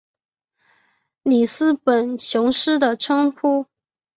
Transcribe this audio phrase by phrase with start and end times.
[1.21, 3.67] 里斯本雄狮的称呼。